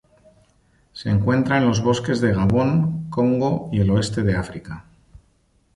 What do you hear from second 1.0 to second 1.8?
encuentra en